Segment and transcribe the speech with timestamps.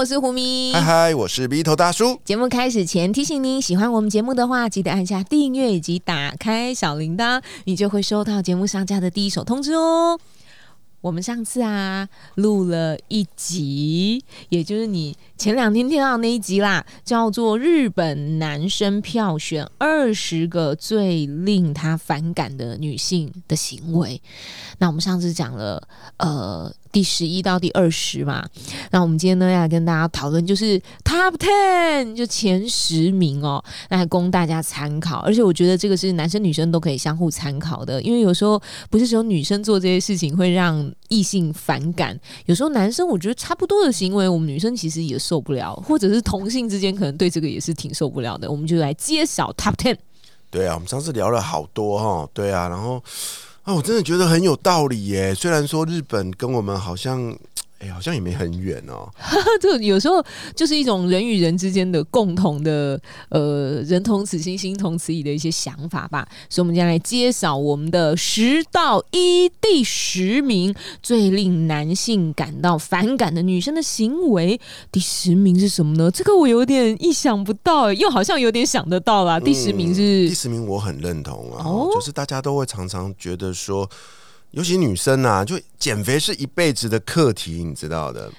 [0.00, 0.72] 我是胡咪。
[0.72, 2.18] 嗨嗨，我是鼻头大叔。
[2.24, 10.18] 节目开始前提醒您，喜欢我们节目的话，记得按下订阅以及打开小铃铛，你就会收到节目上架的第一手通知哦。
[11.02, 24.22] 我们上次啊录了一集，也就是你前两天听到那一集啦，叫做《日本男生票选二十个最令他反感的女性的行为》。
[24.78, 26.72] 那我们上次讲了，呃。
[26.92, 28.44] 第十一到第二十嘛，
[28.90, 35.18] 那我们今天呢要跟大家讨论就是 Top Ten 就前十名哦，那还供大家参考。
[35.18, 48.50] 而且我觉得这个是男生女生都可以相互参考的，因为有时候不是只有女生做这些事情会让异性反感，有时候男生我觉得差不多的行为，我们女生其实也受不了，或者是同性之间可能对这个也是挺受不了的。
[48.50, 49.96] 我们就来揭晓 Top Ten。
[50.50, 53.00] 对啊，我们上次聊了好多哈，对啊，然后。
[53.70, 55.32] 啊，我真的觉得很有道理耶！
[55.32, 57.38] 虽然说日本跟我们好像。
[57.80, 59.08] 哎，好像也没很远哦。
[59.58, 60.22] 这有时候
[60.54, 63.00] 就是一种人与人之间的共同的，
[63.30, 66.28] 呃，人同此心，心同此意的一些想法吧。
[66.50, 74.60] 所以，我们今天来揭晓我们的十到一第十名最令男性感到反感的女生的行为。
[74.92, 76.10] 第十名是什么呢？
[76.10, 79.40] 这个我有点意想不到，又好像有点想得到啦。
[79.40, 81.64] 第十名是第十名，我很认同啊。
[81.64, 83.88] 哦，就是大家都会常常觉得说。
[84.52, 88.30] 尤其女生啊，就减肥是一辈子的课题，你知道的。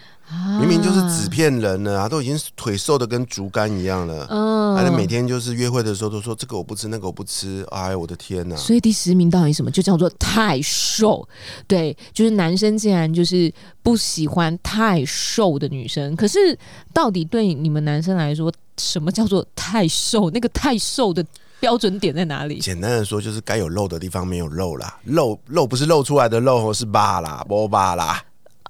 [0.59, 4.25] 明明就是纸片人了啊，都已经腿瘦的跟竹竿一样了。
[4.29, 7.65] 嗯，还每天就是约会的时候都说这个我不吃，那个我不吃。
[7.69, 8.55] 哎，我的天哪！
[8.55, 9.69] 所以第十名到底什么？
[9.69, 11.27] 就叫做太瘦。
[11.67, 16.15] 对，就是男生竟然就是不喜欢太瘦的女生。
[16.15, 16.57] 可是
[16.93, 20.29] 到底对你们男生来说，什么叫做太瘦？
[20.29, 21.25] 那个太瘦的。
[21.61, 22.59] 标准点在哪里？
[22.59, 24.97] 简单的说，就是该有肉的地方没有肉啦。
[25.05, 28.21] 肉肉不是露出来的肉，是疤啦，波疤啦。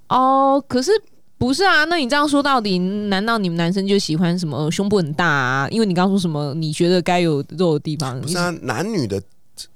[0.09, 0.91] 哦，可是
[1.37, 1.85] 不是啊？
[1.85, 5.67] 那你这样说到底，难道你们男生就喜欢什么胸部很大啊？
[5.69, 8.19] 因为你刚说什么，你觉得该有肉的地方？
[8.19, 9.21] 不是啊，男女的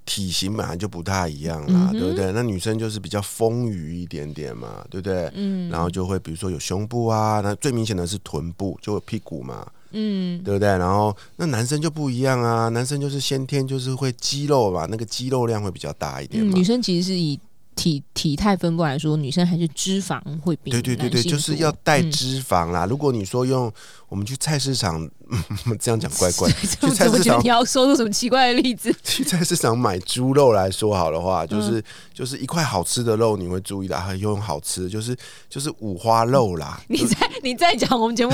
[0.05, 2.33] 体型本来就不太一样啦，对不对？
[2.33, 5.31] 那女生就是比较丰腴一点点嘛，对不对？
[5.35, 9.65] 嗯，然后就会比如说有胸部啊，那最明显的是臀部，就有屁股嘛。
[9.95, 10.67] 嗯，对不对？
[10.67, 16.53] 然后那男生就不一样啊，男生就是先天就是会肌肉吧，那个肌肉量会比较大一点嘛。
[16.53, 17.39] 女生其实是以。
[17.75, 22.85] 体体态分布来说，女生还是脂肪会比对对对对，就是要带脂肪啦。
[22.85, 23.71] 如果你说用
[24.07, 25.09] 我们去菜市场，
[25.79, 26.49] 这样讲怪怪。
[26.79, 28.95] 去菜市场你要说出什么奇怪的例子？
[29.03, 31.83] 去菜市场买猪肉来说好的话，就是
[32.13, 35.15] 就是一块好吃的肉，你会注意到它用好吃，就是
[35.49, 36.81] 就是五花肉啦。
[36.87, 38.33] 你再你再讲，我们节目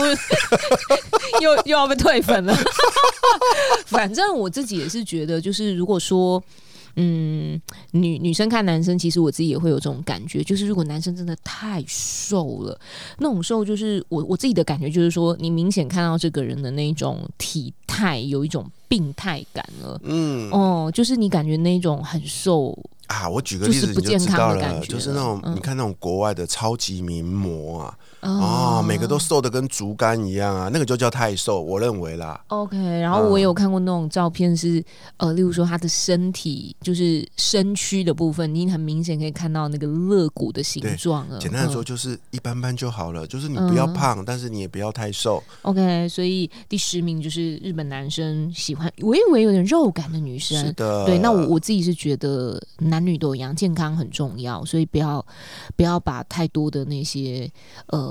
[1.41, 2.55] 又又要被退粉了。
[3.87, 6.41] 反正我自己也是觉得，就是如果说。
[6.95, 12.79] 嗯，女女生看男生，其实我自己也会有这种感觉，就是如果男生真的太瘦了，
[13.19, 19.99] 那种瘦就是我我自己的感觉，就是说你明显看到这个人的那种体态有一种病态感了。
[20.03, 22.77] 嗯，哦，就是你感觉那种很瘦。
[23.07, 32.41] 啊，我举个例子你就知道了，就是那种你看那种国外的超级名模啊，哦，每个都瘦的跟竹竿一样啊，那个就叫太瘦，我认为啦。
[32.47, 34.83] OK，然后我也有看过那种照片，是
[35.17, 41.37] 呃，例如说他的身体就是身躯的部分，你很明显可以看到那个肋骨的形状了。
[41.39, 45.43] 简单的说，就是一般般就好了，就是你不要胖，但是你也不要太瘦。
[45.63, 50.65] OK，所以第十名就是日本男生喜欢我以为有点肉感的女生。
[50.65, 53.01] 是的，对，那我我自己是觉得男。
[53.01, 55.25] 女都一样，健康很重要，所以不要
[55.75, 57.51] 不要把太多的那些
[57.87, 58.10] 呃，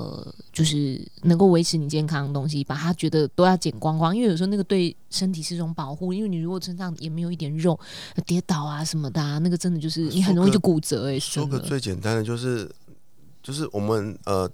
[0.53, 4.15] 就是能够维持你健康的东西，把它觉得都要剪光光。
[4.15, 7.79] 因为有时候那个对身体是一种保护，因为你如果身上也没有一点肉，
[8.27, 11.09] 跌倒啊什么的，啊那个真的就是你很容易就骨折。
[11.09, 12.71] 哎，说个最简单的，就是
[13.43, 14.51] 就是我们呃。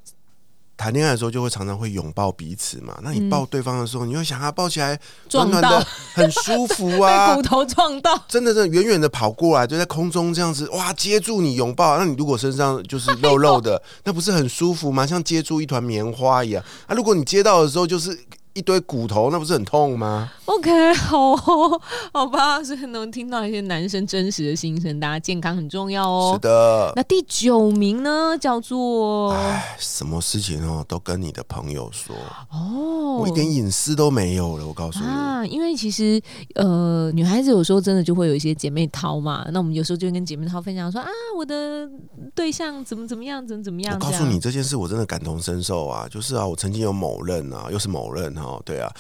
[0.77, 4.99] 谈恋爱的时候就会常常会拥抱彼此嘛，那你抱对方的时候，你会想啊，抱起来
[5.33, 11.97] 暖暖的，很舒服啊， 骨头撞到，真的是远远的跑过来，就在空中这样子哇，接住你拥抱。
[11.99, 15.07] 那你如果身上就是肉肉的， 那不是很舒服吗？
[15.07, 16.63] 像接住一团棉花一样。
[16.87, 18.19] 啊，如果你接到的时候就是
[18.57, 21.81] 一堆骨头，那不是很痛吗？OK， 好哦，
[22.13, 26.33] 好吧，所以能听到一些男生真实的心声，大家健康很重要哦。
[26.35, 32.17] 是的，那第九名呢，叫做哎，什么事情哦，都跟你的朋友说，
[32.51, 34.67] 哦，我一点隐私都没有了。
[34.67, 36.19] 我告诉你，啊，因为其实
[36.55, 41.87] 呃，女孩子有时候真的就会有一些姐妹淘嘛，那我们有时候就会跟姐妹淘分享说啊，我的
[42.35, 43.95] 对象怎么怎么样，怎么怎么样。
[43.95, 46.07] 我告诉你这件事，我真的感同身受啊！
[46.09, 48.91] 就是啊，我曾经有某任啊，又是某任哈，对啊，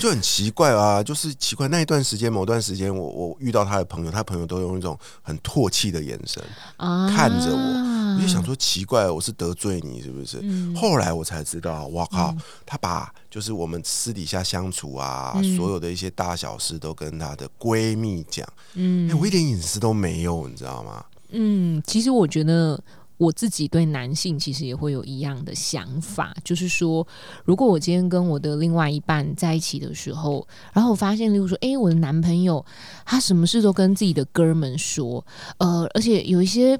[0.00, 6.42] 就很奇怪啊，就是奇怪那一段时间，某段时间我我遇到他的朋友，他朋友都用一种很唾弃的眼神
[6.76, 10.38] 啊，看着我，我就想说奇怪，我是得罪你是不是？
[10.42, 21.04] 嗯后来我才知道，哇靠，他把就是我们私底下相处啊，嗯所有的一些大小事都跟她的闺蜜讲，嗯哎、我一点隐私都没有，你知道吗？
[21.30, 22.82] 嗯，其实我觉得。
[23.18, 27.06] 我自己对男性其实也会有一样的想法，就是说，
[27.44, 32.64] 如果我今天跟我的另外一半在一起的时候，然后我发现，例如说，诶，我的男朋友
[33.04, 35.24] 他什么事都跟自己的哥们说，
[35.58, 36.78] 呃，而且有一些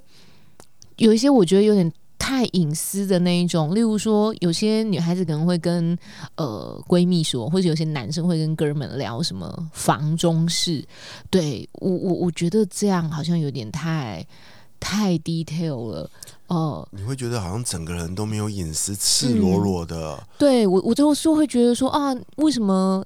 [0.96, 5.96] 有一些我觉得有点太隐私的那一种，例如说，有些女孩子可能会跟
[6.36, 10.84] 呃闺蜜说，或者有些男生会跟哥们聊什么房中事，
[11.30, 14.26] 对我我我觉得这样好像有点太
[14.80, 16.10] 太 detail 了，
[16.48, 20.22] 哦、你会觉得好像整个人都没有隐私，赤裸裸的。
[20.38, 23.04] 对我，我就是会觉得说啊，为什么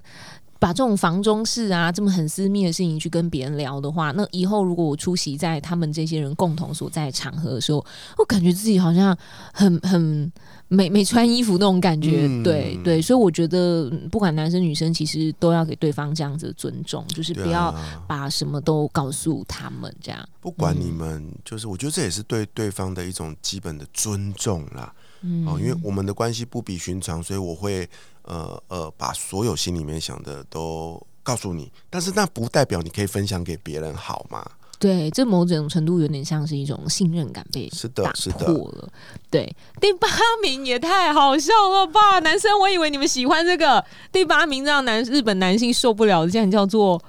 [0.61, 7.85] 把这种房中事啊这么很私密的事情去跟别人聊的话，那以后如果我出席在他们这些人共同所在的场合的时候，
[8.19, 9.17] 我感觉自己好像
[9.55, 10.31] 很很
[10.69, 12.27] 没没穿衣服那种感觉。
[12.27, 20.29] 嗯对对，所以我觉得嗯不管男生女生，其实都要给对方这样子的尊重，就是不要啊，把什么都告诉他们这样。
[20.41, 24.93] 不管你们，就是我觉得这也是对对方的一种基本的尊重啦。
[25.23, 27.89] 嗯，哦，因为我们的关系不比寻常，所以我会
[28.23, 34.45] 呃呃把所有心里面想的都告诉你，但是那不代表你可以分享给别人，好吗？
[34.79, 38.91] 对，这某种程度有点像是一种信任感被是的，是的，破了。
[39.31, 40.09] 对，第八
[40.43, 42.19] 名也太好笑了吧！
[42.21, 43.85] 男生，我以为你们喜欢这个。
[44.11, 47.03] 第八名让男日本男性受不了的，竟然叫做。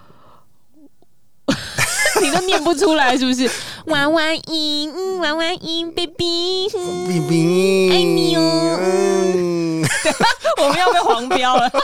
[2.22, 3.50] 你都念不出来是不是？
[3.88, 9.84] 娃娃音，嗯娃娃音，baby，baby，，爱你哦嗯，
[10.64, 11.70] 我们要被黄标了。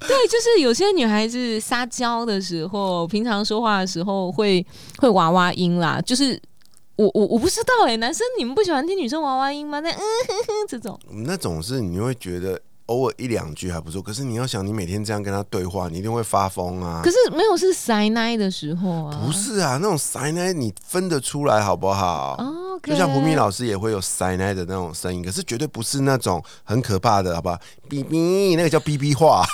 [0.00, 4.64] 对，就是有些女孩子撒娇的时候，平常说话的时候会
[4.98, 6.00] 会娃娃音啦。
[6.04, 6.40] 就是
[6.96, 9.80] 我我我不知道哎、男生你们不喜欢听女生娃娃音吗？
[9.80, 9.92] 那嗯
[10.28, 12.58] 哼哼这种，那种是你会觉得
[12.88, 17.10] 偶尔一两句还不错，可是你要想，你每天这样跟他对话，你一定会发疯啊可。
[17.10, 19.22] 是没有是塞奶的时候啊。
[19.24, 22.34] 不是啊，那种塞奶你分得出来好不好？
[22.38, 27.58] 哦就像胡明老师也会有塞奶的那种声音，可是绝对不是那种很可怕的，好不好？
[27.90, 29.44] 哔哔，那个叫哔哔话。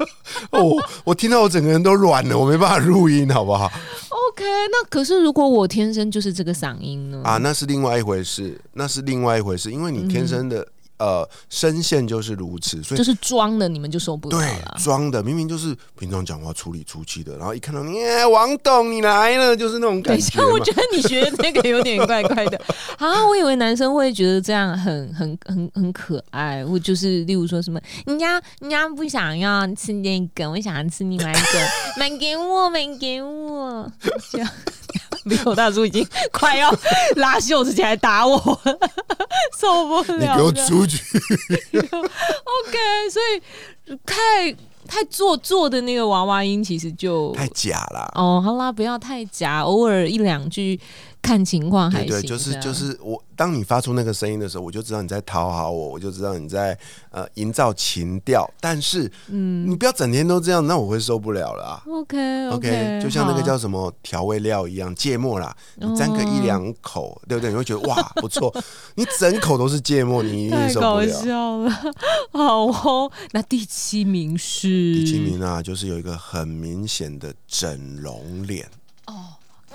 [0.52, 7.22] 哦，我听到我整个人都软了，我没办法录音，好不好？OK，那可是如果我天生就是这个嗓音呢？
[7.24, 10.66] 啊，那是另外一回事，那是另外一回事，因为你天生的、
[10.98, 14.76] 呃声线就是如此，所以就是装的，你们就受不了对了。
[14.82, 22.60] 装的明明就是平常讲话粗里粗气的，然后一看到你，哎王董你来了，就是那种等一下，感觉我觉得你学的那个有点怪怪的
[22.98, 23.26] 啊！
[23.26, 31.68] 我以为男生会觉得这样很很很很可爱，或就是例如说什么，人家人家不想要吃那个，我想要吃另外一个，
[31.98, 33.90] 买给我，买给我，
[34.30, 34.48] 这样。
[35.24, 36.70] 李口大叔已经快要
[37.16, 38.78] 拉袖子起来打我了，
[39.58, 40.18] 受不了。
[40.18, 40.98] 你给我出去！
[41.78, 42.78] OK，
[43.10, 44.52] 所以太
[44.86, 48.10] 太做作的那个娃娃音，其实就太假了。
[48.14, 50.78] 哦，好啦，不要太假，偶尔一两句
[51.24, 52.08] 看情况还行。
[52.08, 56.78] 对对，就是就是我，当你发出那个声音的时候，我就知道你在讨好我，我就知道你在
[57.10, 58.48] 呃营造情调。
[58.60, 61.82] 但是，嗯，你不要整天都这样，那我会受不了了啊。
[61.88, 67.50] OK OK，就像那个叫什么调味料一样，芥末啦，你沾个一两口，对不对？
[67.50, 68.54] 你会觉得哇不错，
[68.96, 71.24] 你整口都是芥末，你一定太搞受不了。
[71.24, 71.70] 笑了。
[72.32, 78.66] 好哦，那第七名是第七名啊，就是有一个很明显的整容脸，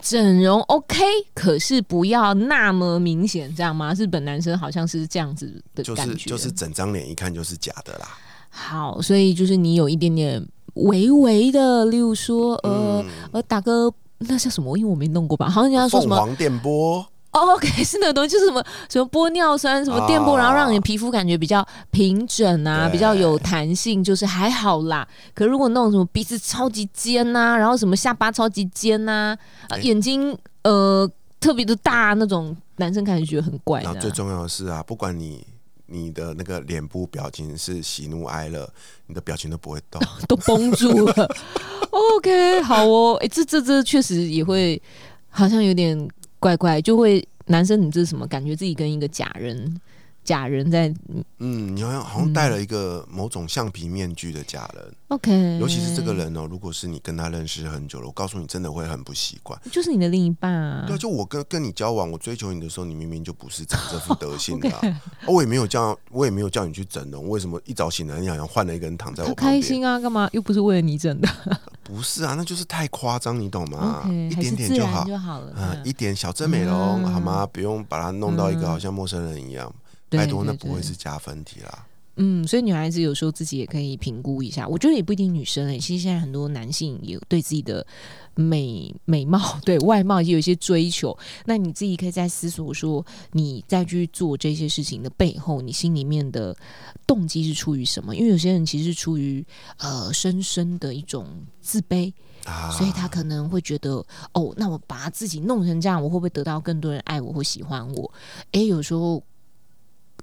[0.02, 1.04] 整容 OK，
[1.34, 3.94] 可是不要那么明显，这样吗？
[3.94, 8.08] 日本男生好像是这样子的感觉，是就是整张脸一看就是假的啦。
[8.50, 14.78] 好，所以就是你有一点点微微的，例如说呃、嗯呃打个那叫什么？
[14.78, 25.08] 因为我没弄过吧，好像人家说什么黄电波，哦，OK， 是那个东西，就是什么什么玻尿酸、什么电波，啊然后让你皮肤感觉比较平整啊，比较有弹性，就是还好啦。
[25.34, 29.38] 可如果那种什么鼻子超级尖呐、然后什么下巴超级尖呐、
[29.82, 31.10] 眼睛呃
[31.40, 35.46] 特别的大那种，男生看起来觉得很怪的然后最重要的是啊，不管你
[35.86, 38.68] 你的那个脸部表情是喜怒哀乐，
[39.08, 41.36] 你的表情都不会动， 都绷住了。
[42.18, 44.82] OK，好哦，哎，这这这确实也会
[45.30, 45.98] 好像有点
[46.40, 48.26] 怪怪，就会男生你这是什么？
[48.28, 49.80] 感觉自己跟一个假人。
[50.22, 50.94] 假人在，
[51.40, 54.94] 嗯，你好像好像戴了一个某种橡皮面具的假人。
[55.08, 59.60] OK，尤其是这个人哦，如果是你跟他认识很久了，我告诉你，真的会很不习惯。
[59.72, 60.86] 就是你的另一半啊。
[60.86, 64.70] 对，就我跟跟你交往，我追求你的时候，你明明就不是长这副德性的。
[65.26, 67.28] 我也没有叫，我也没有叫你去整容。
[67.28, 69.54] 为什么一早醒来，你好像换了一个人躺在我旁边？
[69.54, 70.30] 开心啊，干嘛？
[70.34, 71.28] 又不是为了你整的。
[71.90, 74.04] 不是啊，那就是太夸张，你懂吗？
[74.08, 75.54] 一点点就好就好了。
[75.58, 77.48] 嗯，一点小真美容好吗？
[77.52, 79.74] 不用把它弄到一个好像陌生人一样。
[80.10, 81.86] 拜托，那不会是加分题啦。
[82.22, 84.68] 嗯，所以女孩子有时候自己也可以评估一下。
[84.68, 87.86] 我觉得也不一定女生诶，其实现在很多男性也对自己的
[88.36, 91.18] 美美貌、对外貌也有一些追求。
[91.46, 96.54] 那你自己可以在思索说，你再去做这些事情的背后，你心里面的
[97.08, 98.14] 动机是出于什么？
[98.14, 99.46] 因为有些人其实是出于
[99.78, 101.26] 呃深深的一种
[101.62, 102.12] 自卑
[102.44, 108.12] 啊，所以他可能会觉得哦，那我把自己弄成这样，我会不会得到更多人爱我或喜欢我？
[108.52, 109.24] 诶，有时候。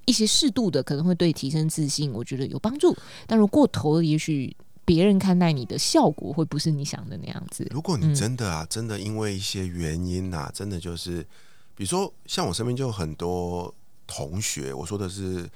[0.07, 2.97] 一些适度的可能会对提升自信，我觉得有帮助。
[3.27, 7.67] 但如果过头了，也许别人看待你的效果会不是你想的那样子。
[7.71, 11.23] 如果你真的啊，真的因为一些原因啊，真的就是，
[11.75, 13.75] 比如说像我身边就有很多
[14.07, 15.49] 同学，我说的是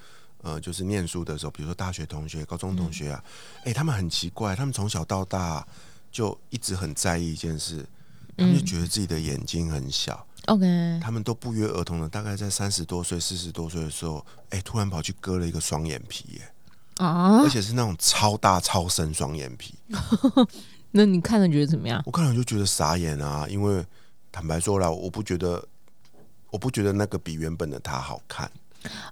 [0.43, 3.25] 呃，就是念书的时候，比如说大学同学、高中同学啊，
[3.65, 5.65] 哎，他们很奇怪，他们从小到大
[6.11, 7.87] 就一直很在意一件事，
[8.37, 10.27] 他们就觉得自己的眼睛很小。
[10.51, 16.53] OK，他们都不约而同的，大概在三十多岁、四十多岁的时候，哎，突然跑去割了一个双眼皮，耶！
[16.97, 19.77] 啊，而且是那种超大超深双眼皮。
[20.91, 22.03] 那你看了觉得怎么样？
[22.05, 23.87] 我看了就觉得傻眼啊，因为
[24.33, 25.65] 坦白说了，我不觉得，
[26.51, 28.51] 我不觉得那个比原本的他好看。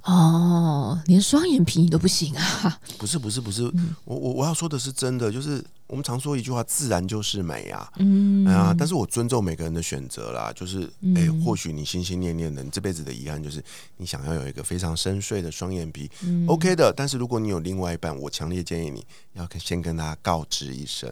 [0.05, 2.81] 哦，连双眼皮你都不行啊？
[2.97, 3.65] 不是不是不是，
[4.05, 7.91] 我我我要说的是真的，就是我们常说一句话，自然就是美啊。
[7.97, 10.53] 嗯，啊，但是我尊重每个人的选择啦。
[10.55, 13.63] 就是哎，或许你心心念念的，你这辈子的遗憾就是
[13.99, 16.11] 你想要有一个非常深邃的双眼皮
[16.47, 16.93] ，OK 的。
[16.97, 21.11] 但是如果你有另外一半，我强烈建议你要先跟他告知一声。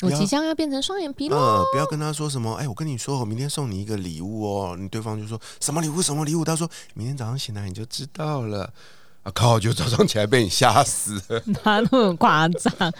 [0.00, 1.64] 我即将要变成双眼皮了。
[1.70, 4.76] 不要跟他说什么，哎，我跟你说，我明天送你一个礼物哦。
[4.78, 6.00] 你对方就说什么礼物？
[6.02, 6.44] 什么礼物？
[6.44, 8.72] 他说明天早上醒来你就知道了。
[9.22, 9.56] 啊靠！
[9.56, 11.22] 就早上起来被你吓死，
[11.62, 12.92] 哪 那么夸张？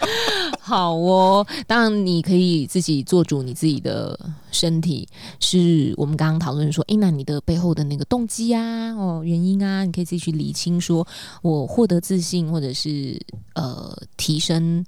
[0.57, 4.17] 好哦，当然你可以自己做主你自己的
[4.49, 5.05] 身体。
[5.41, 10.79] 是我们刚刚讨论说，哎，那你的背后的那个动机啊，哦，原因啊，你可以自己去理清。
[10.79, 11.05] 说
[11.41, 13.21] 我获得自信，或者是
[13.55, 14.85] 呃提升。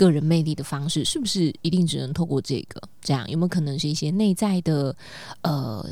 [0.00, 2.80] 个人魅力的方式是不是一定只能透过这个？
[3.02, 4.96] 这样有没有可能是一些内在的，
[5.42, 5.86] 呃，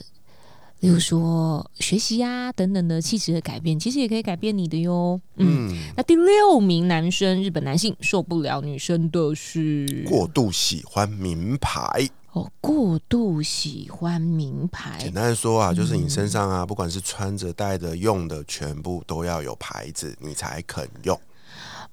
[0.81, 5.21] 例如说学习啊等等的气质的改变，其实也可以改变你的哟。
[5.37, 14.97] 嗯，那第六名男生，日本男性受不了女生的是过度喜欢名牌哦，过度喜欢名牌。
[14.99, 21.21] 简单的说啊，就是你身上啊，不管是穿着、戴的、用的，全部都要有牌子，你才肯用。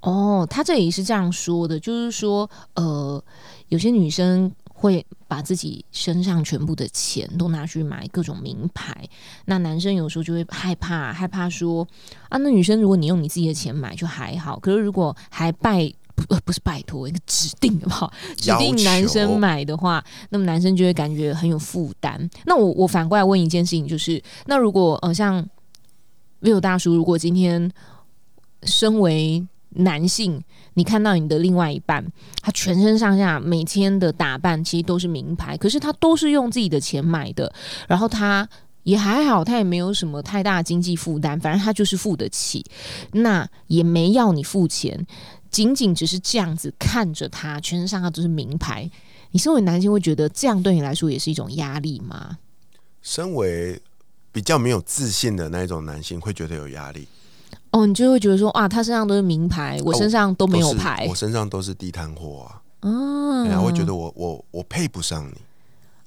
[0.06, 3.22] 哦，他这里是这样说的，就是说，呃，
[3.70, 8.96] 有些女生会把自己身上全部的钱都拿去买各种名牌，
[9.46, 11.88] 那男生有时候就会害怕，害怕说
[12.30, 18.08] 啊，那女生如果你用你自己的钱买就还好，可是如果还拜不不是拜托一个指定的哈，
[18.38, 22.30] 指定男生买的话，那么男生就会感觉很有负担。
[22.46, 25.44] 那我我反过来问一件事情，就是那如果呃像
[26.42, 27.72] Will 大叔，如果今天
[28.62, 30.41] 身为男性，
[30.74, 32.05] 你看到你的另外一半，
[32.41, 37.53] 他全身上下每天的打扮其实都是名牌，可是他都是用自己的钱买的，
[37.88, 38.48] 然后他
[38.84, 42.65] 也还好，他也没有什么太大的经济负担，反正他就是付得起，
[43.12, 45.05] 那也没要你付钱，
[45.50, 48.89] 仅仅只是这样子看着他全身上下都是名牌，
[49.32, 52.38] 你身为男性会觉得这样对你来说也是一种压力吗？
[53.01, 53.82] 身为
[54.32, 57.08] 比较没有自信的那一种男性，会觉得有压力。
[57.75, 62.62] 哦，你就会觉得说，哇，他身上都是名牌，我身上都没有牌，我身上都是地摊货啊。
[62.88, 65.34] 哦，然后，会觉得我我我配不上你。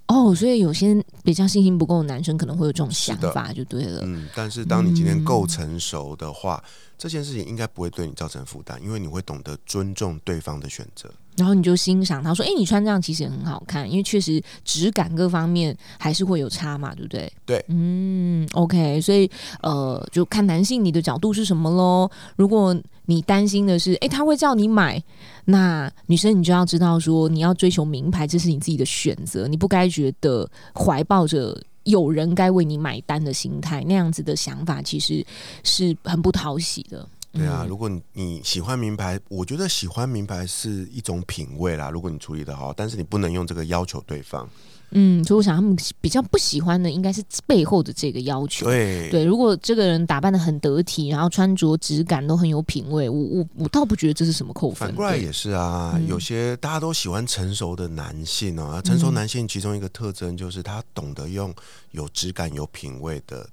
[0.06, 4.00] 哦，所以有些比较信心不够的男生可能会有这种想法，就对了。
[4.02, 6.64] 嗯，但是当你今天够成熟的话，
[6.96, 11.12] 这件事情应该不会对你造成负担，因为你会懂得尊重对方的选择。
[11.38, 19.30] 然后你就欣赏他说：“哎，你穿这样其实也很好看，因为确实质感各方面还是会有差嘛，对不对？”对，嗯，OK，所以
[19.62, 22.10] 呃，就看男性你的角度是什么喽。
[22.34, 22.76] 如果
[23.06, 25.00] 你担心的是，哎，他会叫你买，
[25.44, 31.56] 那女生你就要知道说，你要追求名牌，这是你自己的选择，你不该觉得怀抱着。
[31.84, 35.24] 有人该为你买单的心态，那样子的想法其实
[35.64, 37.08] 是很不讨喜的。
[37.30, 41.90] 对啊，如果你你喜欢名牌，我觉得喜欢名牌是一种品味啦。
[41.90, 44.48] 如果你处理的好，但是你不能用这个要求对方。
[44.92, 48.64] 嗯，所以我想他们比较不喜欢的应该是背后的这个要求。
[48.64, 54.88] 对对，如果这个人打扮的很得体，然后穿着质感都很有品味，我我我倒不觉得这是什么扣分。
[54.88, 61.54] 反过来也是啊，有些大家都喜欢成熟的男性哦，成熟男性其中一个特征就是他懂得用
[61.90, 63.46] 有质感、有品味的。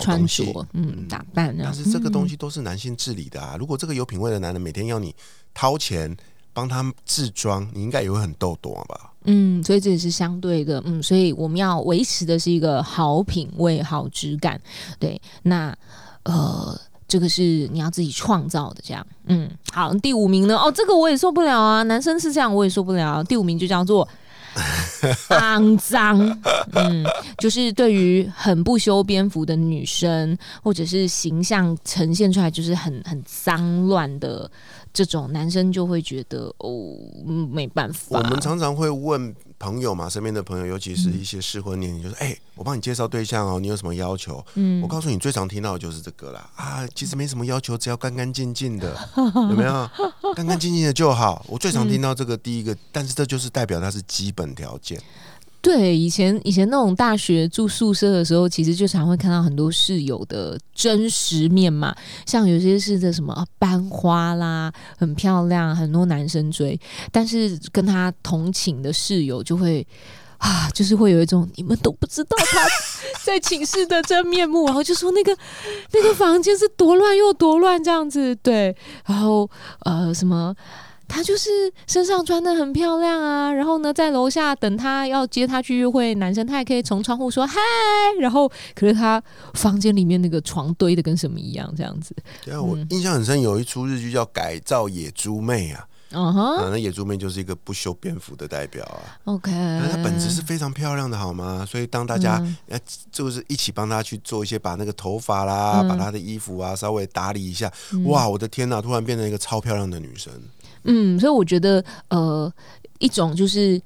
[0.00, 3.56] 穿着，嗯，打扮，但是这个东西都是男性治理的啊。
[3.58, 5.14] 如果这个有品味的男人每天要你
[5.54, 6.16] 掏钱
[6.52, 9.12] 帮他制装，你应该也会很逗多吧？
[9.24, 14.60] 嗯，所以这也是相对的，嗯，所以我们要维持的是一个好品味、好质感。
[14.98, 15.76] 对，那
[16.24, 20.56] 呃，这个是你要自己创造的，这样，嗯，好，第五名呢？
[20.56, 23.22] 哦，这个我也受不了啊，男生是这样，我也受不了。
[23.24, 24.06] 第五名就叫做。
[25.30, 26.18] 肮脏，
[26.72, 27.04] 嗯，
[27.38, 34.50] 就是对于很不修边幅的女生，或者是形象呈现出来就是很很脏乱的
[34.92, 36.96] 这种男生，就会觉得哦，
[37.50, 38.18] 没办法。
[38.18, 39.34] 我们常常会问。
[39.58, 44.44] 朋友嘛，身边的朋友，尤其是一些适婚年龄，就是哎，我帮你介绍对象哦，你有什么要求？
[44.54, 46.48] 嗯，我告诉你，最常听到的就是这个啦。
[46.54, 49.90] 啊，其实没什么要求，只要干干净净的， 有没有？
[50.34, 51.44] 干干净净的就好。
[51.48, 55.00] 我最常听到这个第一个，但是这就是代表它是基本条件。
[55.60, 66.78] 对，以前以前那种大学住宿舍的时候，其实就常会看到很多室友的真实面嘛，像有些是的什么班花啦，很漂亮，很多男生追，
[67.10, 69.84] 但是跟他同寝的室友就会
[70.38, 72.66] 啊，就是会有一种你们都不知道他
[73.26, 75.36] 在寝室的真面目，然后就说那个
[75.92, 78.74] 那个房间是多乱又多乱这样子，对，
[79.04, 79.50] 然后
[79.80, 80.54] 呃什么。
[81.08, 81.48] 他就是
[81.86, 87.58] 身上穿的很漂亮啊，然后呢，在楼下等她要接她去约会，男生他也可以从窗户说嗨，
[88.20, 89.20] 然后可是她
[89.54, 92.14] 房间里面那个床堆的跟什么一样，这样子。
[92.44, 99.16] 对啊，我印象很深，有一出日剧叫《改造野猪妹》啊，嗯哼，那野猪妹就是一个不修边幅的代表啊。
[99.24, 101.66] OK，那她本质是非常漂亮的，好吗？
[101.66, 102.78] 所以当大家呃
[103.10, 107.72] 就是一起帮她去做一些，把那个头发啦，把她的衣服啊稍微打理一下，
[108.04, 110.32] 哇，我的天哪，突然变成一个超漂亮的女生。
[110.84, 112.52] 嗯，所以我觉得，呃，
[112.98, 113.80] 一种就是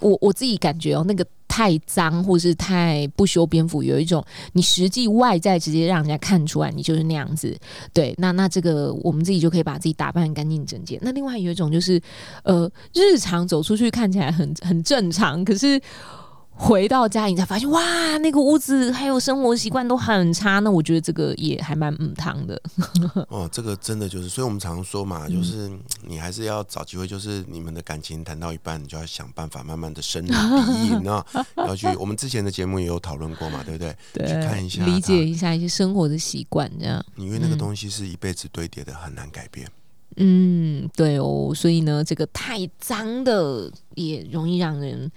[0.00, 7.56] 我我自己感觉哦，那个太脏或是太不修边幅，有一种你实际外在直接让人家看出来你就是那样子，
[7.92, 10.98] 对，那那这个我们自己就可以把自己打扮干净整洁。
[11.02, 12.00] 那另外有一种就是，
[12.44, 15.80] 呃，日常走出去看起来很很正常，可是。
[16.62, 20.58] 回到家，你才发现哇，那个屋子还有生活习惯都很差。
[20.58, 22.60] 那我觉得这个也还蛮嗯汤的。
[23.30, 25.70] 哦，这个真的就是，所以我们常说嘛，就是
[26.02, 31.24] 你还是要找机会，就是你们的感情谈到一半，你就要想办法慢慢的深入敌意， 那
[31.56, 31.86] 要去。
[31.96, 33.96] 我们之前的节目也有讨论过嘛，对不对？
[34.12, 37.02] 对，去看一下，理解一下一些生活的习惯，这样。
[37.16, 39.66] 因为那个东西是一辈子堆叠的，很难改变。
[40.16, 45.10] 嗯，对哦，所以呢，这个太脏的也容易让人。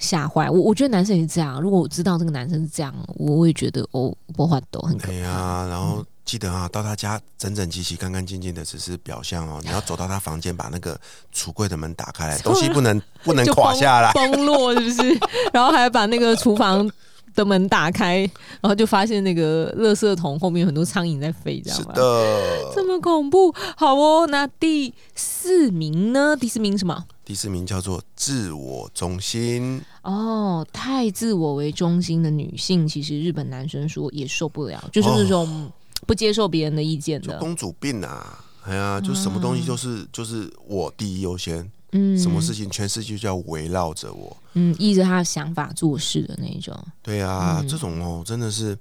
[0.00, 0.60] 吓坏我！
[0.60, 1.60] 我觉得男生也是这样。
[1.60, 5.12] 如果我知道这个男生是这样，我会觉得哦，不话都很可怕。
[5.12, 9.60] 对啊，然后记得啊，到他家整整齐齐、干干净净的，只是表象哦。
[9.62, 10.98] 你要走到他房间，把那个
[11.34, 15.20] 橱柜的门打开来， 东西不能 不能垮下来、崩落，是不是？
[15.52, 16.90] 然后还要把那个厨房
[17.34, 18.20] 的门打开，
[18.60, 21.92] 然后就发现那个垃圾桶后面有很多苍蝇在飞，这样吗？
[21.94, 23.54] 是的，这么恐怖。
[23.76, 26.34] 好哦，那第四名呢？
[26.36, 27.04] 第四名什么？
[27.24, 35.70] 第四名叫做自我中心哦，太自我为中心的女性，其实日本男生说也受不了，就是那种
[36.06, 38.44] 不接受别人的意见的公主病啊！
[38.64, 46.76] 哎呀，就什么东西就是就是我第一优先，嗯，什么事情全世界就要围绕着我，嗯，依着他的想法做事的那种。
[47.02, 48.76] 对啊，这种哦，真的是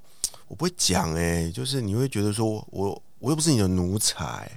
[0.48, 4.50] 我不会讲哎，就是你会觉得说我我又不是你的奴才。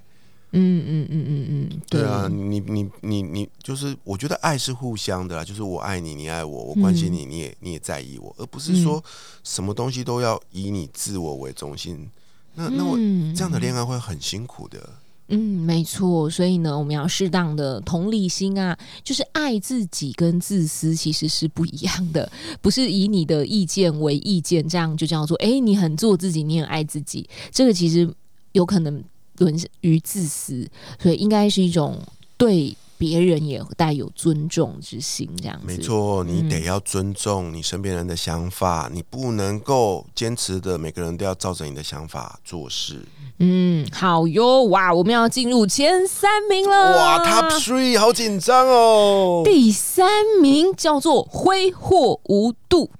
[0.54, 9.02] 嗯嗯嗯嗯嗯，对啊，你你你你就是，我觉得爱是互相的啦，就是我爱你，你爱我，我关心你，你也你也在意我，而不是说
[9.42, 12.06] 什么东西都要以你自我为中心。
[12.54, 12.96] 那那我
[13.34, 14.90] 这样的恋爱会很辛苦的。
[15.28, 28.12] 嗯，没错，所以呢，我们要适当的同理心啊，就是爱自己跟自私其实是不一样的， 不是以你的意见为意见，这样就叫做哎，你很做自己，你很爱自己，这个其实
[28.52, 29.02] 有可能。
[29.38, 30.68] 沦于自私，
[31.00, 32.00] 所以应该是一种
[32.36, 35.66] 对别人也带有尊重之心，这样子。
[35.66, 43.04] 没错，你得要尊重你身边人的想法，你不能够坚持的每个人都要照着你的想法做事。
[43.38, 49.42] 嗯，好哟，哇，我们要进入前三名了，哇，Top Three，好紧张哦。
[49.44, 50.08] 第三
[50.40, 52.90] 名叫做挥霍无度。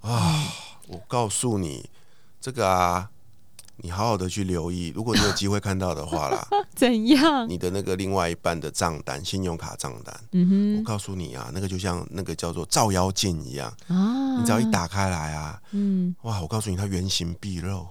[0.00, 0.48] 啊，
[0.88, 1.90] 我告诉你，
[2.40, 3.10] 这个啊，
[3.76, 7.48] 你好好的去留意，如果你有机会看到的话啦， 怎样？
[7.48, 17.86] 你的那个另外一半的账单，信用卡账单，嗯哼我告诉你啊，那个就像那个叫做照妖镜一样，啊，你只要一打开来啊，嗯哇，我告诉你，它原形毕露。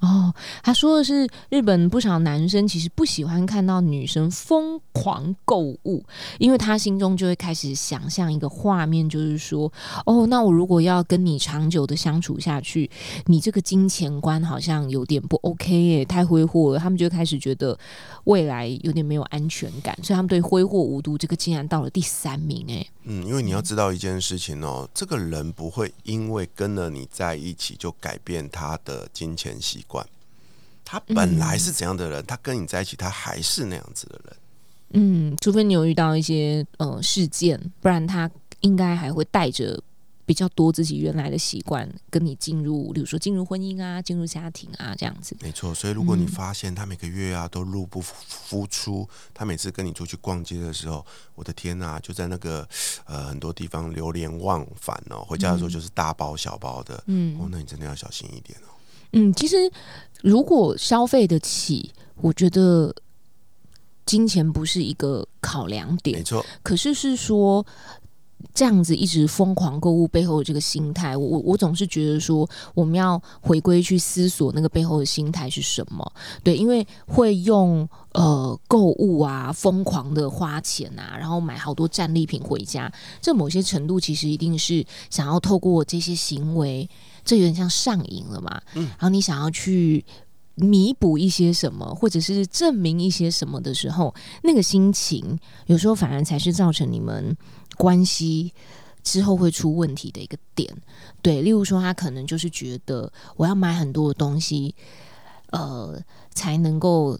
[0.00, 6.04] 哦，他说的是日本不少男生其实不喜欢看到女生疯狂购物，
[6.38, 9.72] 因为他心中就会开始想象一个画面，就是说，
[10.04, 12.90] 哦，那我如果要跟你长久的相处下去，
[13.26, 17.78] 你这个金钱观好像有点不 OK 耶，太挥霍了，他们就开始觉得
[18.24, 30.06] 未来有点没有安全感，所以他们对挥霍无度这个竟然到了第三名，哎，嗯，因为你要知道一件事情哦，这个人不会因为跟了你在一起就改变他的金钱习惯。
[30.84, 34.36] 他本来是怎样的人，他跟你在一起，他还是那样子的人。
[34.90, 39.82] 嗯，除非你有遇到一些呃事件，不然他应该还会带着
[40.26, 45.34] 比较多自己原来的习惯跟你进入，比如说进入婚姻啊，进入家庭啊这样子。
[45.40, 52.68] 没错，所以如果你发现他每个月啊都入不敷出，他每次跟你出去逛街的时候，我的天呐、就在那个
[53.06, 58.73] 呃很多地方流连忘返哦，回家的时候就是大包小包的，嗯哦，那你真的要小心一点哦。
[59.14, 59.56] 嗯，其实
[60.22, 62.94] 如果消费得起，我觉得
[64.04, 67.64] 金钱不是一个考量点没点，错，可是是说。
[68.52, 76.12] 这样子一直疯狂购物背后的这个心态，我我我总是觉得说，我们要回归去思索那个背后的心态是什么。
[76.42, 86.88] 对，因为会用呃购物啊，疯狂的花钱啊，然后买好多战利品回家，这某些程度其实一定是想要透过这些行为，
[87.24, 88.60] 这有点像上瘾了嘛。
[88.74, 90.04] 嗯然后你想要去。
[90.56, 97.36] 弥补一些什么，或者是证明一些什么的时候，那个心情有时候反而才是造成你们
[97.76, 98.52] 关系
[99.02, 100.72] 之后会出问题的一个点。
[101.20, 104.72] 对，例如说，他可能就是觉得我要买很多的东西，
[105.50, 106.00] 呃，
[106.32, 107.18] 才能够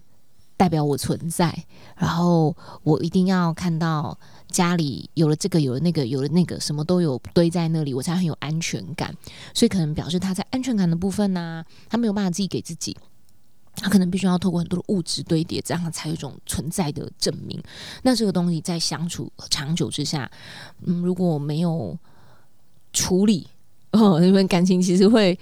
[0.56, 1.52] 代表我存在，
[1.96, 9.14] 然后我一定要看到家里有了这个，有了那个，有了那个，什么都有堆在那里，我才很有安全感。
[9.52, 12.96] 所以可能表示他在安全感的部分呢、他没有办法自己给自己。
[13.76, 17.60] 他可能必须要透过很多的物质堆叠，这样才有一种存在的证明。
[18.02, 20.30] 那这个东西在相处长久之下，
[20.86, 21.98] 嗯，如果没有
[22.92, 23.48] 处理，
[23.94, 25.38] 哦，你们感情其实会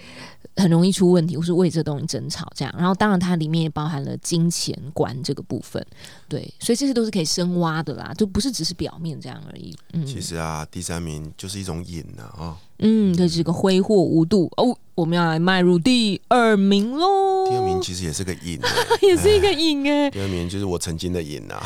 [0.56, 2.74] 很容易出问题，或是为这东西争吵这样。
[2.76, 5.84] 然后，当然它里面也包含了金钱观这个部分，
[6.28, 9.76] 对，所以这些都是可以深挖的啦，就不是只是表面这样而已。
[9.94, 12.56] 嗯，其实啊，第三名就是一种瘾呢啊。
[12.78, 14.76] 嗯，这是个挥霍无度哦。
[14.94, 18.68] 我们要来迈入第二名喽，第二名其实也是个瘾、欸，
[19.00, 21.58] 也是一个瘾哎，第二名就是我曾经的瘾啊、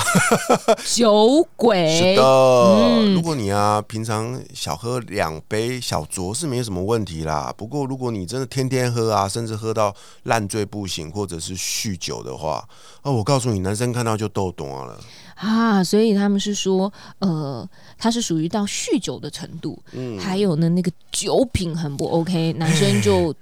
[0.94, 1.98] 酒鬼。
[1.98, 7.52] 是的，嗯如果你啊平常小喝两杯小酌是没有什么问题啦。
[7.56, 9.92] 不过如果你真的天天喝啊，甚至喝到
[10.22, 12.64] 烂醉不醒，或者是酗酒的话，
[13.02, 14.96] 啊，我告诉你，男生看到就都懂了。
[15.34, 23.34] 啊，所以他们是说，呃，他是属于到酗酒的程度，嗯，还有呢，那个酒品很不 OK，男生就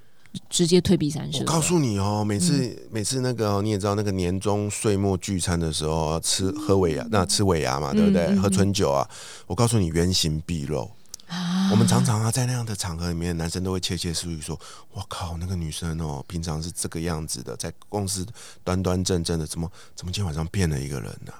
[0.48, 1.40] 直接退避三舍。
[1.40, 2.78] 我告诉你哦，每次、嗯。
[2.90, 8.26] 每次那个哦你也知道，那个年终岁末聚餐的时候，吃喝尾牙，那吃尾牙嘛，对不对？
[8.26, 9.08] 嗯嗯喝春酒啊，
[9.46, 10.90] 我告诉你，原形毕露。
[11.26, 11.68] 啊。
[11.72, 14.58] 我们常常啊，在那样的场合里面，男生都会窃窃私语说
[14.92, 18.24] ：“我靠，那个女生哦，平常是这个样子的，在公司
[18.62, 21.32] 端端正正的，怎么怎么今天晚上变了一个人呢、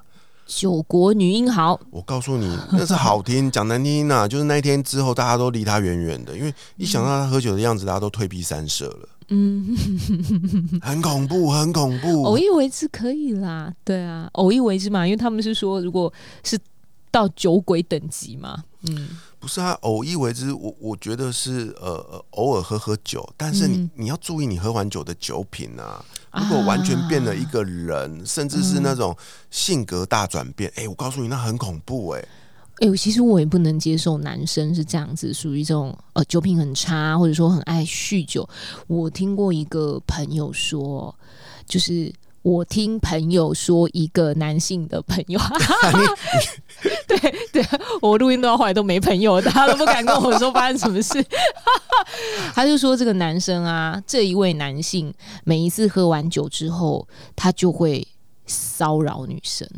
[0.47, 9.75] 九国女英豪，我告诉你，那是好听，讲难听啊，就是那一天之后，大家都离他远远的，因为一想到他喝酒的样子，大家都退避三舍了，嗯，
[10.83, 12.25] 很恐怖，很恐怖。
[12.25, 16.59] 偶一为之可以啦，对啊，偶一为之嘛，因为他们是说，如果是
[17.15, 26.05] 到酒鬼等级吗，嗯，不是啊，偶一为之，我我觉得是呃呃，偶尔喝喝酒，但是你、嗯你要注意你喝完酒的酒品啊。
[26.33, 29.17] 如果完全变了一个人，甚至是那种
[29.53, 32.29] 性格大转变，哎、我告诉你，那很恐怖哎、
[32.81, 38.49] 哎、其实我也不能接受男生是这样子，属于这种呃酒品很差，或者说很爱酗酒。
[38.89, 41.15] 我听过一个朋友说，
[41.65, 42.13] 就是
[42.45, 45.41] 我听朋友说，一个男性的朋友，
[47.09, 47.19] 对
[47.51, 47.67] 对，
[48.03, 51.25] 我录音到后来都没朋友，大家都不敢跟我说发生什么事。
[52.55, 55.13] 他就说这个男生啊，这一位男性
[55.45, 58.07] 每一次喝完酒之后，他就会
[58.47, 59.69] 骚扰女生。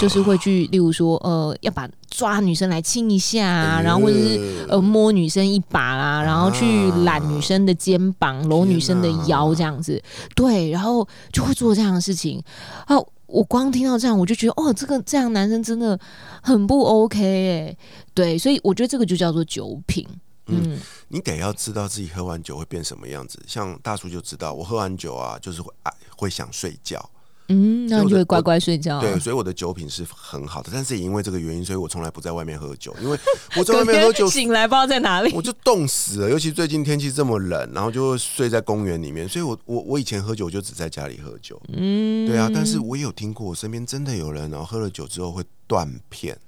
[0.00, 10.02] 就是会去，例如说，呃，要把抓女生来亲一下啊，然后或者是呃摸女生一把啦，然后去揽女生的肩膀、搂女生的腰这样子，
[10.34, 12.42] 对，然后就会做这样的事情
[12.86, 12.96] 啊。
[13.26, 15.98] 我光听到这样，我就觉得哦，这个这样男生真的
[16.40, 17.76] 很不 OK 哎，
[18.12, 20.06] 对，所以我觉得这个就叫做酒品。
[20.46, 23.42] 嗯你得要知道自己喝完酒会变什么样子。
[23.46, 27.10] 像大叔就知道，我喝完酒啊，就是会爱会想睡觉。
[27.48, 29.00] 嗯，那你就会乖乖睡觉。
[29.00, 33.18] 对，所以我的酒品是很好的，但是也因为这个原因，所以我从来不在外面喝酒，因为
[33.56, 36.30] 我在外面喝酒 醒来不知道在哪里，我就冻死了。
[36.30, 41.60] 尤其最近天气这么冷，然后就会睡在公园里面，所以我我我以前喝酒就只在家里喝酒。
[41.68, 46.38] 嗯，对啊，但是我也有听过，我身边真的有人，然后喝了酒之后会断片。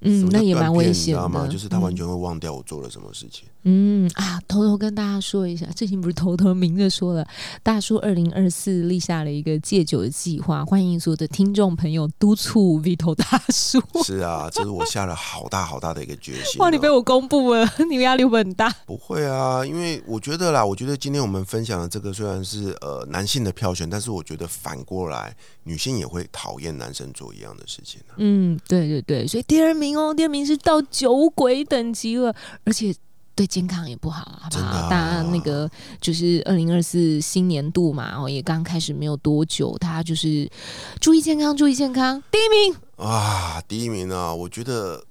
[0.00, 1.48] 嗯，那也蛮危险的，你知道吗？
[1.50, 3.44] 就是他完全会忘掉我做了什么事情。
[3.46, 3.53] 嗯
[4.14, 7.26] 啊，偷偷跟大家说一下，最近不是偷偷明着说了，
[7.62, 13.80] 大叔二零二四立下了一个戒酒的计划，欢迎所有的听众朋友督促 Vito 大叔。
[14.02, 16.60] 是啊，这是我下了好大好大的一个决心。
[16.60, 18.70] 哇，你被我公布了，你压力会很大？
[18.84, 28.00] 不会啊，因为我觉得啦，我觉得今天我们分享的这个虽然是呃男性的票选，但是我觉得反过来女性也会讨厌男生做一样的事情。
[28.18, 32.94] 嗯，对对对，所以第二名哦，第二名是到酒鬼等级了，而且。
[33.34, 34.88] 对健康也不好，好不好？
[34.88, 35.70] 大家那个
[36.00, 40.50] 就是二零二四新年度嘛，哦，也刚开始没有多久，大家就是
[41.00, 45.04] 注意健康，注意健康，第一名啊，第一名啊，我觉得。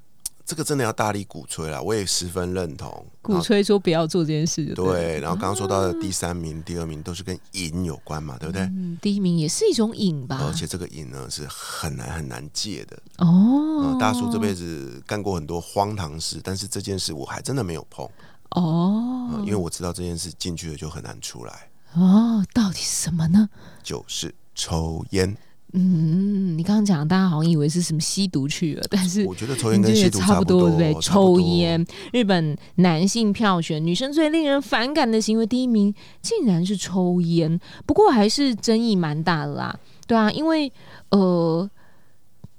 [0.46, 3.06] 这个真的要大力鼓吹了，我也十分认同。
[3.22, 5.20] 鼓吹说不要做这件事，对。
[5.22, 8.62] 然后刚刚说到的第三名、第二名都是跟瘾有关嘛，对不对？
[8.64, 13.98] 嗯第一名也是一种瘾吧，而且这个瘾呢是很难很难戒的哦。
[14.00, 18.08] 大叔这辈子干过很多荒唐事，但是这件事我还真的没有碰
[18.52, 22.46] 哦，因为我知道这件事进去了就很难出来哦。
[22.54, 23.50] 到底是什么呢？
[23.82, 25.36] 就是抽烟。
[25.76, 30.94] 嗯，你刚刚讲，大家好像以为是什么吸毒去了，但是我觉得抽烟跟吸毒差不多，对不对？
[31.02, 37.60] 抽烟，日本男性票选女生最令人反感的行为第一名，竟然是抽烟。
[37.88, 40.72] 不过还是争议蛮大的啦，对啊，因为
[41.10, 41.68] 呃，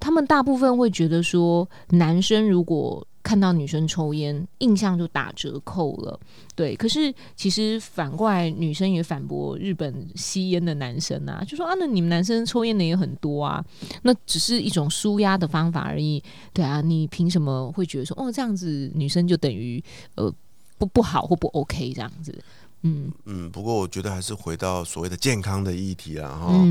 [0.00, 6.20] 他们大部分会觉得说，男生如果看到女生抽烟，印象就打折扣了。
[6.54, 13.64] 对，可是其实反过来，女生也反驳日本吸烟的男生啊，就说啊，那你们男生抽烟的也很多啊，
[14.02, 16.22] 那只是一种舒压的方法而已。
[16.52, 19.82] 对啊，你凭什么会觉得说，哦，这样子女生就等于
[20.16, 20.32] 呃
[20.76, 22.38] 不不好或不 OK 这样子？
[22.82, 26.62] 嗯嗯，不过我觉得还是回到所谓的健康的议题啊，哈，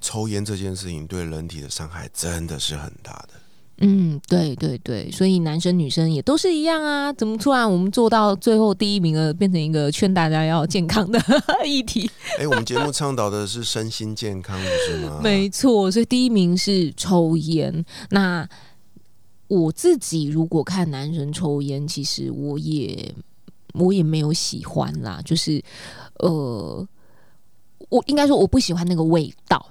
[0.00, 3.37] 抽烟这件事情对人体的伤害真的是很大的。
[3.80, 7.12] 嗯，对对对，所以男生女生也都是一样啊。
[7.12, 11.20] 怎么突然我们做到最后第一名了，变成一个劝大家要健康的
[11.64, 12.10] 议题？
[12.38, 15.20] 哎，我们节目倡导的是身心健康，是吗？
[15.22, 17.84] 没错，所以第一名是抽烟。
[18.10, 18.48] 那
[19.46, 23.14] 我自己如果看男生抽烟，其实我也
[23.74, 25.62] 我也没有喜欢啦，就是
[26.18, 26.84] 呃，
[27.90, 29.64] 我应该说我不喜欢那个味道。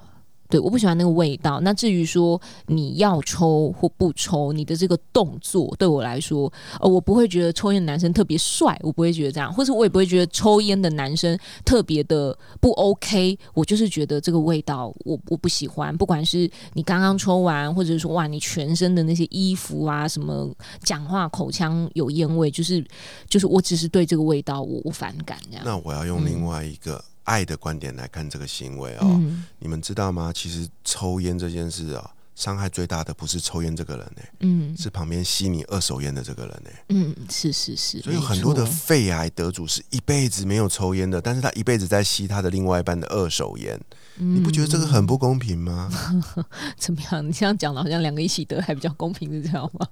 [0.50, 1.60] 对，我不喜欢那个味道。
[1.62, 13.38] 那至于说你要抽或不抽，你的这个动作对我来说，呃，我不会觉得抽烟的男生特别帅，我不会觉得这样，或者我也不会觉得抽烟的男生特别的不 OK。
[13.54, 15.96] 我就是觉得这个味道，我我不喜欢。
[15.96, 20.50] 不管是你刚刚抽完，或者说哇，你全身的那些衣服啊，什么
[20.82, 22.84] 讲话口腔有烟味，就是
[23.28, 25.64] 就是，我只是对这个味道我我反感这样。
[25.66, 27.04] 那我要用另外一个。
[27.28, 29.22] 爱的观点来看这个行为哦，
[29.60, 30.32] 你们知道吗？
[30.34, 43.78] 其实抽烟这件事啊，伤害最大的不是抽烟这个人呢，嗯，是旁边吸你二手烟的这个人呢，嗯，是是是，所以很多的肺癌得主是一辈子没有抽烟的，但是他一辈子在吸他的另外一半的二手烟，
[44.16, 45.92] 你不觉得这个很不公平吗？
[46.80, 47.28] 怎么样？
[47.28, 49.86] 你这样讲的好像两个一起得还比较公平，是这样吗？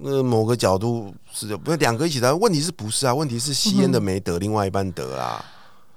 [0.00, 2.34] 那某个角度是不是两个一起得？
[2.34, 3.14] 问题是不是啊？
[3.14, 5.44] 问题是吸烟的没得，另外一半得啦。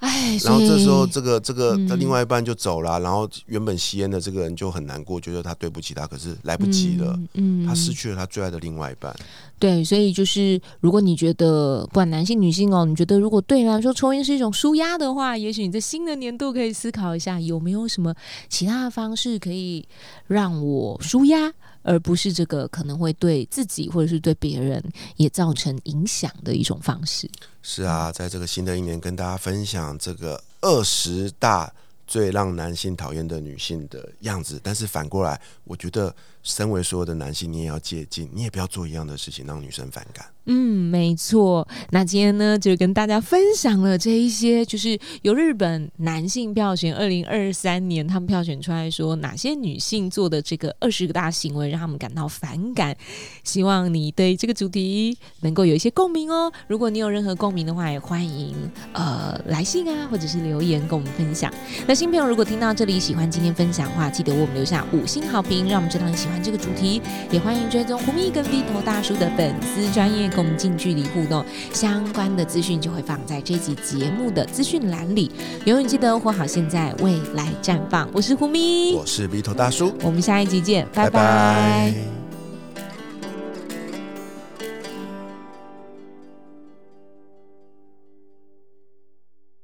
[0.01, 9.15] 哎，然后这时候这个这个他另外一半就走了，然后原本吸烟的这个人就很难过，觉得他对不起他，可是来不及了，嗯，他失去了他最爱的另外一半。
[9.59, 18.11] 对，所以就是如果你觉得不管男性女性哦，你觉得如果对你来说抽烟是一种舒压的话，也许你在新的年度可以思考一下，有没有什么
[18.49, 19.87] 其他的方式可以
[20.25, 21.53] 让我舒压。
[21.83, 24.83] 而不是这个可能会对自己或者是对别人
[25.15, 27.29] 也造成影响的一种方式。
[27.61, 31.71] 是啊，在这个新的一年跟大家分享这个二十大
[32.07, 36.13] 最让男性讨厌的女性的样子，但是反过来，我觉得
[36.43, 40.25] 身为所有的男性，你也要借鉴，你也不要做一样的事情让女生反感。
[40.45, 41.67] 嗯，没错。
[41.91, 52.95] 那今天呢，就跟大家分享了这一些，就是由日本男性票选二零二三年他们票选出来说哪些女性做的这个二十个大行为让他们感到反感。
[53.43, 56.51] 希望你对这个主题能够有一些共鸣哦。
[56.67, 58.55] 如果你有任何共鸣的话，也欢迎
[58.93, 61.53] 呃来信啊，或者是留言跟我们分享。
[61.87, 66.41] 那新朋友如果听到这里喜欢今天分享的话，记得为我们留下五星好评，让我们知道你喜欢。
[66.41, 66.99] 这个主题，
[67.29, 71.45] 也欢迎追踪胡咪跟 V 头大叔的粉丝专业，跟我们近距离互动。
[71.71, 75.31] 相关的资讯就会放在这集节目的资讯栏里。
[75.65, 78.09] 永远记得活好现在，未来绽放。
[78.11, 82.20] 我是胡咪，我是鼻头大叔，我们下一集见，拜拜拜